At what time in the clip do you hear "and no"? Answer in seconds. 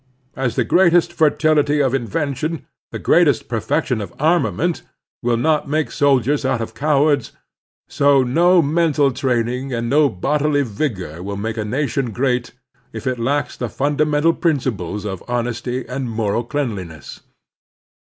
9.71-10.09